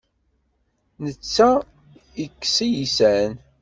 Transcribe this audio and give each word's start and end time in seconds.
Netta 1.03 1.49
ikess 2.23 2.55
iysan. 2.83 3.33